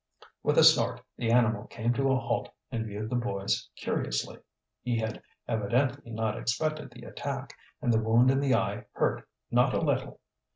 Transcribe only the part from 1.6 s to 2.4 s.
came to a